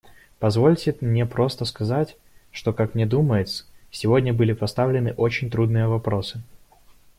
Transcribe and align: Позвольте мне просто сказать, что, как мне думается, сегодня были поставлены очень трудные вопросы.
Позвольте 0.39 0.97
мне 0.99 1.27
просто 1.27 1.63
сказать, 1.63 2.17
что, 2.51 2.73
как 2.73 2.95
мне 2.95 3.05
думается, 3.05 3.65
сегодня 3.91 4.33
были 4.33 4.51
поставлены 4.53 5.13
очень 5.13 5.51
трудные 5.51 5.87
вопросы. 5.87 6.41